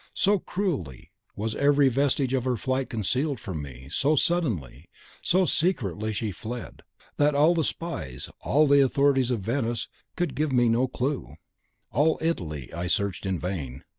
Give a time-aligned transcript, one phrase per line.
[0.15, 4.89] So cruelly was every vestige of her flight concealed from me, so suddenly,
[5.21, 6.81] so secretly had she fled,
[7.17, 11.35] that all the spies, all the authorities of Venice, could give me no clew.
[11.91, 13.83] All Italy I searched in vain!